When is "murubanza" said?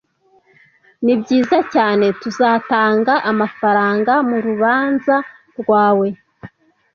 4.29-5.15